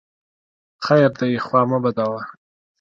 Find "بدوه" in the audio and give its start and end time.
1.83-2.21